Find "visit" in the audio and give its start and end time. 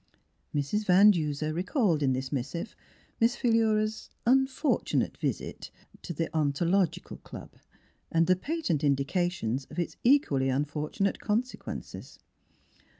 5.17-5.69